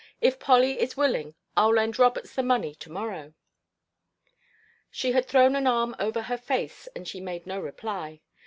If 0.19 0.39
Polly 0.39 0.79
is 0.79 0.97
willing 0.97 1.35
I'll 1.55 1.75
lend 1.75 1.99
Roberts 1.99 2.33
the 2.33 2.41
money 2.41 2.73
to 2.73 2.91
morrow." 2.91 3.35
She 4.89 5.11
had 5.11 5.27
thrown 5.27 5.55
an 5.55 5.67
arm 5.67 5.95
over 5.99 6.23
her 6.23 6.37
face 6.39 6.87
and 6.95 7.07
she 7.07 7.21
made 7.21 7.45
no 7.45 7.59
reply. 7.59 8.21